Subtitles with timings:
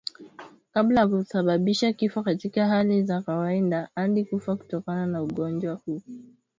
[0.73, 6.01] kabla ya kusababisha kifo Katika hali za kawaida hadi hufa kutokana na ugonjwa huu